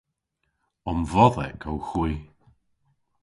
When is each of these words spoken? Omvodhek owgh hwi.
Omvodhek 0.89 1.61
owgh 1.71 1.89
hwi. 1.99 2.11